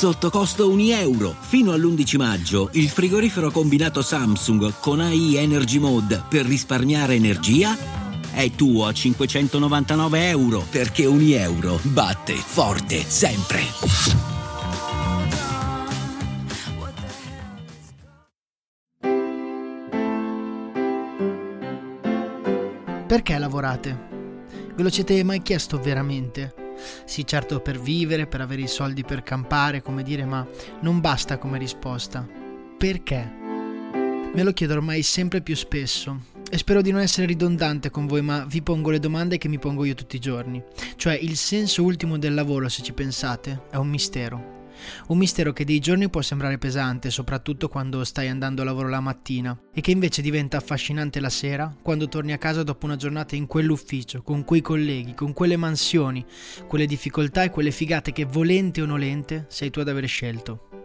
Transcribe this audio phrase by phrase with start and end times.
[0.00, 1.36] sotto costo 1 euro.
[1.38, 7.76] Fino all'11 maggio il frigorifero combinato Samsung con AI Energy Mode per risparmiare energia
[8.32, 13.60] è tuo a 599 euro perché ogni euro batte forte sempre.
[23.06, 24.08] Perché lavorate?
[24.74, 26.59] Ve lo siete mai chiesto veramente?
[27.04, 30.46] Sì, certo per vivere, per avere i soldi per campare, come dire, ma
[30.80, 32.26] non basta come risposta.
[32.76, 33.38] Perché?
[34.32, 38.22] Me lo chiedo ormai sempre più spesso e spero di non essere ridondante con voi,
[38.22, 40.62] ma vi pongo le domande che mi pongo io tutti i giorni.
[40.96, 44.59] Cioè, il senso ultimo del lavoro, se ci pensate, è un mistero.
[45.08, 49.00] Un mistero che dei giorni può sembrare pesante, soprattutto quando stai andando a lavoro la
[49.00, 53.36] mattina, e che invece diventa affascinante la sera, quando torni a casa dopo una giornata
[53.36, 56.24] in quell'ufficio, con quei colleghi, con quelle mansioni,
[56.66, 60.79] quelle difficoltà e quelle figate che volente o nolente sei tu ad aver scelto.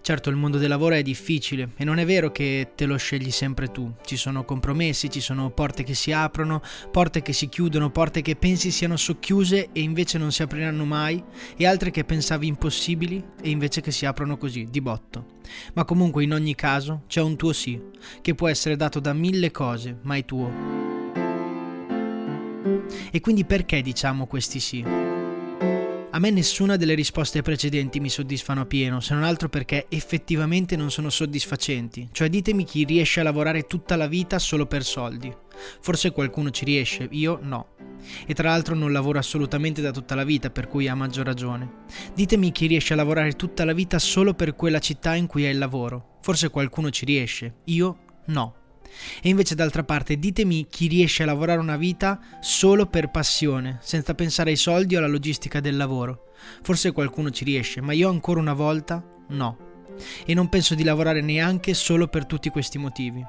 [0.00, 3.30] Certo, il mondo del lavoro è difficile e non è vero che te lo scegli
[3.30, 3.92] sempre tu.
[4.04, 8.36] Ci sono compromessi, ci sono porte che si aprono, porte che si chiudono, porte che
[8.36, 11.22] pensi siano socchiuse e invece non si apriranno mai,
[11.56, 15.38] e altre che pensavi impossibili e invece che si aprono così, di botto.
[15.74, 17.80] Ma comunque in ogni caso c'è un tuo sì,
[18.20, 20.78] che può essere dato da mille cose, ma è tuo.
[23.10, 25.09] E quindi perché diciamo questi sì?
[26.12, 30.74] A me nessuna delle risposte precedenti mi soddisfano a pieno, se non altro perché effettivamente
[30.74, 32.08] non sono soddisfacenti.
[32.10, 35.32] Cioè ditemi chi riesce a lavorare tutta la vita solo per soldi.
[35.80, 37.74] Forse qualcuno ci riesce, io no.
[38.26, 41.84] E tra l'altro non lavoro assolutamente da tutta la vita, per cui ha maggior ragione.
[42.12, 45.48] Ditemi chi riesce a lavorare tutta la vita solo per quella città in cui è
[45.48, 46.18] il lavoro.
[46.22, 48.59] Forse qualcuno ci riesce, io no.
[49.22, 54.14] E invece d'altra parte ditemi chi riesce a lavorare una vita solo per passione, senza
[54.14, 56.32] pensare ai soldi o alla logistica del lavoro.
[56.62, 59.68] Forse qualcuno ci riesce, ma io ancora una volta no.
[60.24, 63.24] E non penso di lavorare neanche solo per tutti questi motivi.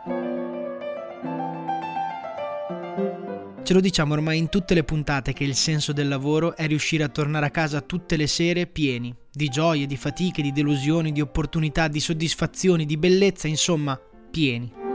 [3.63, 7.03] Ce lo diciamo ormai in tutte le puntate che il senso del lavoro è riuscire
[7.03, 11.21] a tornare a casa tutte le sere pieni, di gioie, di fatiche, di delusioni, di
[11.21, 13.99] opportunità, di soddisfazioni, di bellezza, insomma,
[14.31, 14.90] pieni.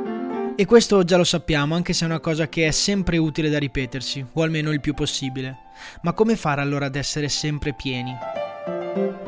[0.59, 3.59] E questo già lo sappiamo, anche se è una cosa che è sempre utile da
[3.59, 5.59] ripetersi, o almeno il più possibile.
[6.01, 8.17] Ma come fare allora ad essere sempre pieni?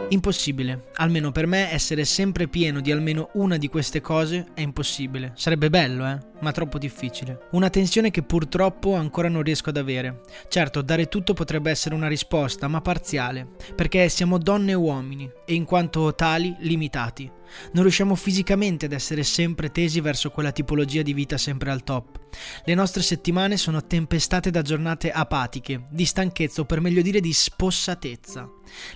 [0.09, 5.33] Impossibile, almeno per me essere sempre pieno di almeno una di queste cose è impossibile.
[5.35, 6.19] Sarebbe bello, eh?
[6.41, 7.49] Ma troppo difficile.
[7.51, 10.23] Una tensione che purtroppo ancora non riesco ad avere.
[10.49, 15.53] Certo, dare tutto potrebbe essere una risposta, ma parziale, perché siamo donne e uomini, e
[15.53, 17.37] in quanto tali limitati.
[17.73, 22.19] Non riusciamo fisicamente ad essere sempre tesi verso quella tipologia di vita sempre al top.
[22.65, 27.33] Le nostre settimane sono tempestate da giornate apatiche, di stanchezza o per meglio dire di
[27.33, 28.49] spossatezza.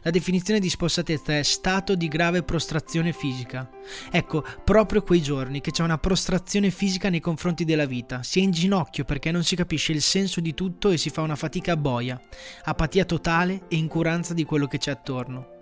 [0.02, 3.70] La definizione di spossatezza è stato di grave prostrazione fisica.
[4.10, 8.42] Ecco, proprio quei giorni che c'è una prostrazione fisica nei confronti della vita, si è
[8.42, 11.76] in ginocchio perché non si capisce il senso di tutto e si fa una fatica
[11.76, 12.20] boia,
[12.64, 15.60] apatia totale e incuranza di quello che c'è attorno.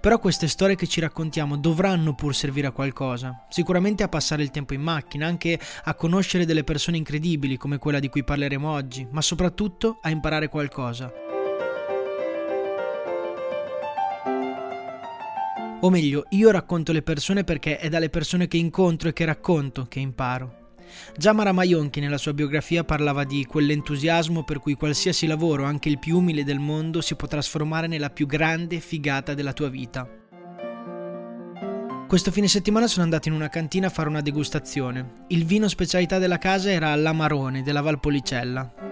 [0.00, 4.50] Però queste storie che ci raccontiamo dovranno pur servire a qualcosa, sicuramente a passare il
[4.50, 9.06] tempo in macchina, anche a conoscere delle persone incredibili come quella di cui parleremo oggi,
[9.10, 11.12] ma soprattutto a imparare qualcosa.
[15.80, 19.86] O meglio, io racconto le persone perché è dalle persone che incontro e che racconto
[19.86, 20.57] che imparo.
[21.16, 25.98] Già Mara Maionchi nella sua biografia parlava di quell'entusiasmo per cui qualsiasi lavoro, anche il
[25.98, 30.08] più umile del mondo, si può trasformare nella più grande figata della tua vita.
[32.08, 35.24] Questo fine settimana sono andato in una cantina a fare una degustazione.
[35.28, 38.87] Il vino specialità della casa era l'Amarone della Valpolicella.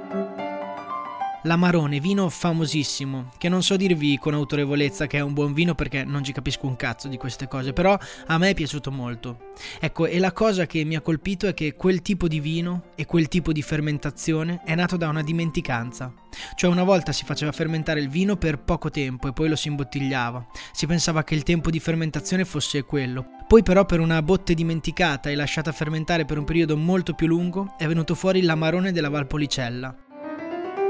[1.46, 6.02] L'Amarone, vino famosissimo, che non so dirvi con autorevolezza che è un buon vino perché
[6.02, 7.96] non ci capisco un cazzo di queste cose, però
[8.26, 9.52] a me è piaciuto molto.
[9.78, 13.06] Ecco, e la cosa che mi ha colpito è che quel tipo di vino e
[13.06, 16.12] quel tipo di fermentazione è nato da una dimenticanza.
[16.56, 19.68] Cioè una volta si faceva fermentare il vino per poco tempo e poi lo si
[19.68, 20.44] imbottigliava.
[20.72, 23.25] Si pensava che il tempo di fermentazione fosse quello.
[23.46, 27.76] Poi però per una botte dimenticata e lasciata fermentare per un periodo molto più lungo
[27.78, 30.06] è venuto fuori l'amarone della Valpolicella.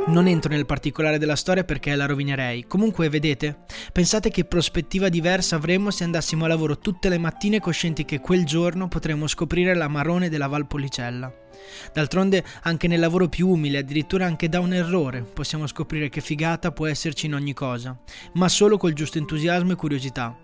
[0.08, 2.67] Non entro nel particolare della storia perché la rovinerei.
[2.69, 8.05] Comunque, vedete, pensate che prospettiva diversa avremmo se andassimo a lavoro tutte le mattine coscienti
[8.05, 11.32] che quel giorno potremmo scoprire la marrone della Valpolicella.
[11.93, 16.70] D'altronde, anche nel lavoro più umile, addirittura anche da un errore, possiamo scoprire che figata
[16.70, 17.99] può esserci in ogni cosa,
[18.35, 20.38] ma solo col giusto entusiasmo e curiosità.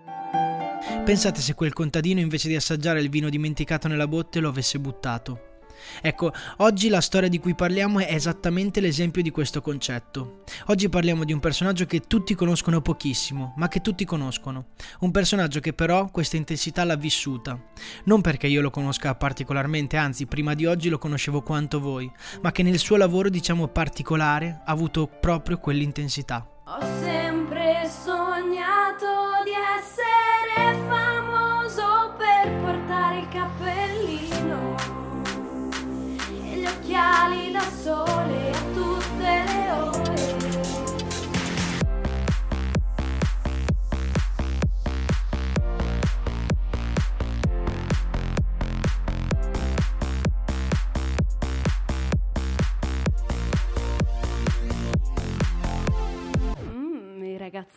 [1.05, 5.52] Pensate se quel contadino invece di assaggiare il vino dimenticato nella botte lo avesse buttato.
[6.01, 10.43] Ecco, oggi la storia di cui parliamo è esattamente l'esempio di questo concetto.
[10.67, 14.67] Oggi parliamo di un personaggio che tutti conoscono pochissimo, ma che tutti conoscono.
[14.99, 17.59] Un personaggio che però questa intensità l'ha vissuta.
[18.05, 22.11] Non perché io lo conosca particolarmente, anzi prima di oggi lo conoscevo quanto voi,
[22.41, 26.47] ma che nel suo lavoro diciamo particolare ha avuto proprio quell'intensità.
[26.65, 27.32] Ho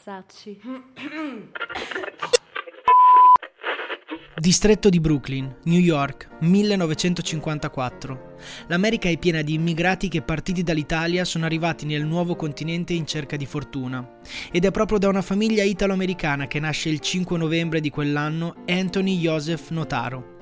[0.06, 0.60] ragazzacci.
[4.38, 8.34] Distretto di Brooklyn, New York, 1954.
[8.68, 13.36] L'America è piena di immigrati che partiti dall'Italia sono arrivati nel nuovo continente in cerca
[13.36, 14.18] di fortuna.
[14.52, 19.18] Ed è proprio da una famiglia italo-americana che nasce il 5 novembre di quell'anno Anthony
[19.18, 20.35] Joseph Notaro.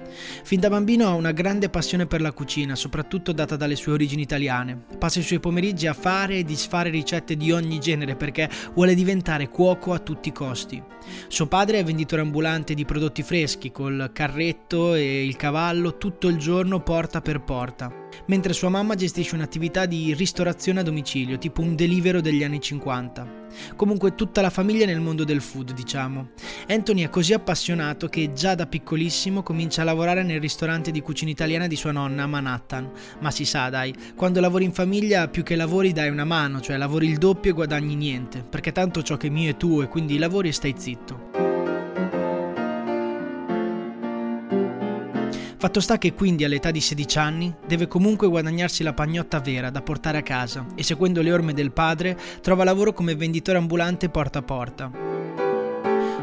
[0.44, 4.22] Fin da bambino ha una grande passione per la cucina, soprattutto data dalle sue origini
[4.22, 4.84] italiane.
[4.98, 9.48] Passa i suoi pomeriggi a fare e disfare ricette di ogni genere perché vuole diventare
[9.48, 10.82] cuoco a tutti i costi.
[11.28, 16.36] Suo padre è venditore ambulante di prodotti freschi, col carretto e il cavallo tutto il
[16.36, 17.92] giorno porta per porta,
[18.26, 23.42] mentre sua mamma gestisce un'attività di ristorazione a domicilio, tipo un delivero degli anni 50.
[23.76, 26.30] Comunque tutta la famiglia nel mondo del food, diciamo.
[26.68, 31.30] Anthony è così appassionato che già da piccolissimo comincia a lavorare nel ristorante di cucina
[31.30, 32.90] italiana di sua nonna a Manhattan.
[33.20, 36.76] Ma si sa, dai, quando lavori in famiglia più che lavori dai una mano, cioè
[36.76, 39.88] lavori il doppio e guadagni niente, perché tanto ciò che è mio è tuo e
[39.88, 41.23] quindi lavori e stai zitto.
[45.64, 49.80] Fatto sta che quindi all'età di 16 anni deve comunque guadagnarsi la pagnotta vera da
[49.80, 54.40] portare a casa e seguendo le orme del padre trova lavoro come venditore ambulante porta
[54.40, 54.90] a porta.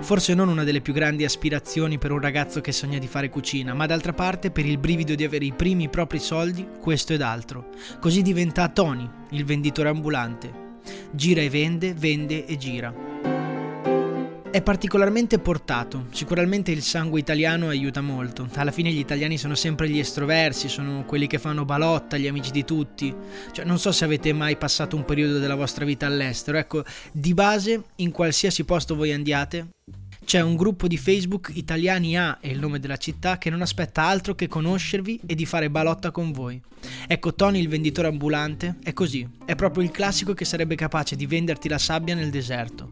[0.02, 3.74] Forse non una delle più grandi aspirazioni per un ragazzo che sogna di fare cucina,
[3.74, 7.70] ma d'altra parte per il brivido di avere i primi propri soldi, questo ed altro.
[8.00, 10.54] Così diventa Tony, il venditore ambulante.
[11.10, 13.31] Gira e vende, vende e gira.
[14.52, 18.50] È particolarmente portato, sicuramente il sangue italiano aiuta molto.
[18.56, 22.52] Alla fine gli italiani sono sempre gli estroversi, sono quelli che fanno balotta, gli amici
[22.52, 23.16] di tutti.
[23.54, 26.84] Cioè, non so se avete mai passato un periodo della vostra vita all'estero, ecco,
[27.14, 29.70] di base, in qualsiasi posto voi andiate,
[30.26, 34.04] c'è un gruppo di Facebook Italiani A è il nome della città che non aspetta
[34.04, 36.62] altro che conoscervi e di fare balotta con voi.
[37.08, 41.26] Ecco, Tony il venditore ambulante è così, è proprio il classico che sarebbe capace di
[41.26, 42.91] venderti la sabbia nel deserto.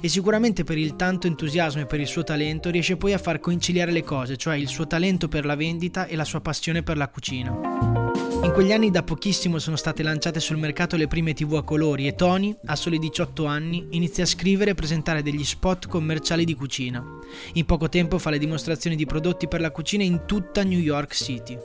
[0.00, 3.40] E sicuramente per il tanto entusiasmo e per il suo talento riesce poi a far
[3.40, 6.96] conciliare le cose, cioè il suo talento per la vendita e la sua passione per
[6.96, 8.01] la cucina.
[8.42, 12.08] In quegli anni da pochissimo sono state lanciate sul mercato le prime tv a colori
[12.08, 16.56] e Tony, a soli 18 anni, inizia a scrivere e presentare degli spot commerciali di
[16.56, 17.04] cucina.
[17.52, 21.14] In poco tempo fa le dimostrazioni di prodotti per la cucina in tutta New York
[21.14, 21.56] City.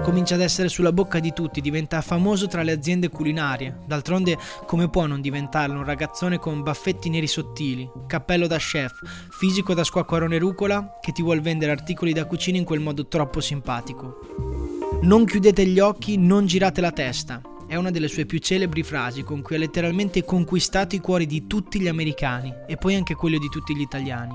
[0.00, 3.80] Comincia ad essere sulla bocca di tutti, diventa famoso tra le aziende culinarie.
[3.84, 8.92] D'altronde, come può non diventarlo un ragazzone con baffetti neri sottili, cappello da chef,
[9.30, 13.40] fisico da squacquarone rucola che ti vuol vendere articoli da cucina in quel modo troppo
[13.40, 14.55] simpatico?
[15.02, 17.40] Non chiudete gli occhi, non girate la testa.
[17.68, 21.46] È una delle sue più celebri frasi con cui ha letteralmente conquistato i cuori di
[21.46, 24.34] tutti gli americani e poi anche quello di tutti gli italiani.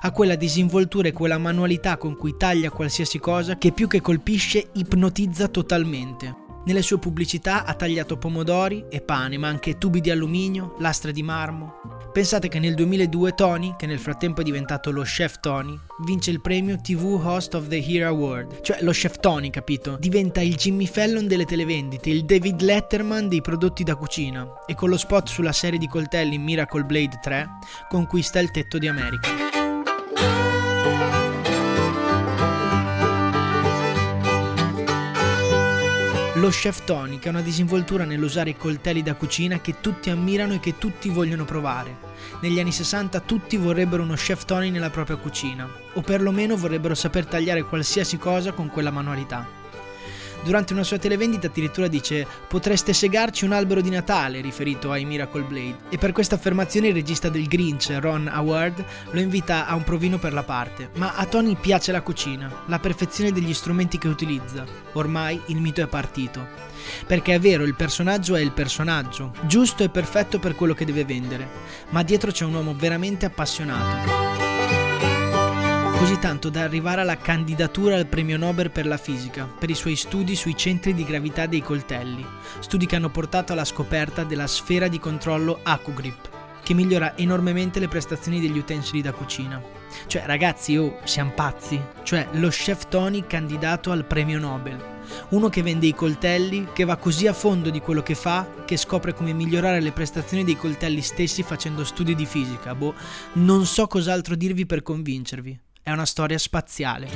[0.00, 4.70] Ha quella disinvoltura e quella manualità con cui taglia qualsiasi cosa che più che colpisce
[4.72, 6.41] ipnotizza totalmente.
[6.64, 11.22] Nelle sue pubblicità ha tagliato pomodori e pane, ma anche tubi di alluminio, lastre di
[11.22, 11.80] marmo.
[12.12, 16.40] Pensate che nel 2002 Tony, che nel frattempo è diventato lo chef Tony, vince il
[16.40, 18.60] premio TV Host of the Year Award.
[18.60, 19.96] Cioè lo chef Tony, capito?
[19.98, 24.88] Diventa il Jimmy Fallon delle televendite, il David Letterman dei prodotti da cucina e con
[24.88, 27.48] lo spot sulla serie di coltelli Miracle Blade 3
[27.88, 29.61] conquista il tetto di America.
[36.42, 40.54] Lo chef Tony che ha una disinvoltura nell'usare i coltelli da cucina che tutti ammirano
[40.54, 41.98] e che tutti vogliono provare.
[42.40, 47.26] Negli anni 60 tutti vorrebbero uno chef Tony nella propria cucina, o perlomeno vorrebbero saper
[47.26, 49.61] tagliare qualsiasi cosa con quella manualità.
[50.44, 55.42] Durante una sua televendita addirittura dice potreste segarci un albero di Natale riferito ai Miracle
[55.42, 59.84] Blade e per questa affermazione il regista del Grinch, Ron Howard, lo invita a un
[59.84, 60.90] provino per la parte.
[60.96, 64.64] Ma a Tony piace la cucina, la perfezione degli strumenti che utilizza.
[64.94, 66.44] Ormai il mito è partito.
[67.06, 71.04] Perché è vero, il personaggio è il personaggio, giusto e perfetto per quello che deve
[71.04, 71.48] vendere,
[71.90, 74.41] ma dietro c'è un uomo veramente appassionato.
[76.02, 79.94] Così tanto da arrivare alla candidatura al premio Nobel per la fisica, per i suoi
[79.94, 82.26] studi sui centri di gravità dei coltelli,
[82.58, 86.30] studi che hanno portato alla scoperta della sfera di controllo AcuGrip,
[86.64, 89.62] che migliora enormemente le prestazioni degli utensili da cucina.
[90.08, 91.80] Cioè, ragazzi, oh, siamo pazzi.
[92.02, 94.84] Cioè, lo chef Tony candidato al premio Nobel.
[95.28, 98.76] Uno che vende i coltelli, che va così a fondo di quello che fa, che
[98.76, 102.74] scopre come migliorare le prestazioni dei coltelli stessi facendo studi di fisica.
[102.74, 102.92] Boh,
[103.34, 105.60] non so cos'altro dirvi per convincervi.
[105.84, 107.08] È una storia spaziale.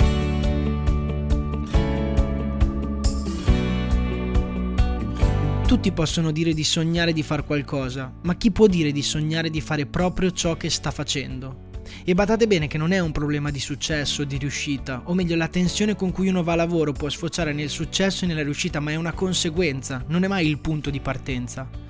[5.68, 9.60] Tutti possono dire di sognare di fare qualcosa, ma chi può dire di sognare di
[9.60, 11.68] fare proprio ciò che sta facendo?
[12.04, 15.36] E badate bene che non è un problema di successo o di riuscita, o meglio
[15.36, 18.80] la tensione con cui uno va a lavoro può sfociare nel successo e nella riuscita,
[18.80, 21.85] ma è una conseguenza, non è mai il punto di partenza.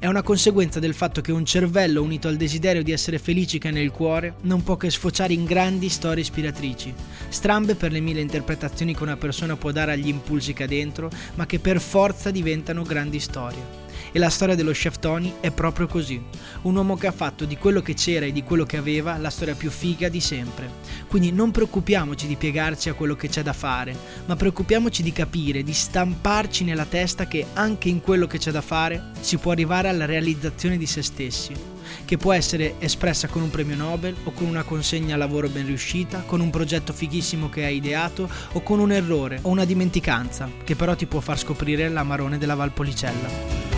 [0.00, 3.68] È una conseguenza del fatto che un cervello unito al desiderio di essere felici che
[3.68, 6.94] è nel cuore non può che sfociare in grandi storie ispiratrici,
[7.28, 11.10] strambe per le mille interpretazioni che una persona può dare agli impulsi che ha dentro,
[11.34, 13.79] ma che per forza diventano grandi storie.
[14.12, 16.20] E la storia dello chef Tony è proprio così.
[16.62, 19.30] Un uomo che ha fatto di quello che c'era e di quello che aveva la
[19.30, 20.70] storia più figa di sempre.
[21.06, 25.62] Quindi non preoccupiamoci di piegarci a quello che c'è da fare, ma preoccupiamoci di capire,
[25.62, 29.88] di stamparci nella testa che anche in quello che c'è da fare si può arrivare
[29.88, 31.70] alla realizzazione di se stessi
[32.04, 36.22] che può essere espressa con un premio Nobel o con una consegna lavoro ben riuscita,
[36.26, 40.76] con un progetto fighissimo che hai ideato o con un errore o una dimenticanza che
[40.76, 43.69] però ti può far scoprire l'amarone della Valpolicella.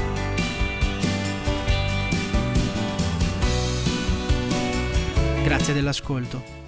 [5.53, 6.62] Grazie dell'ascolto.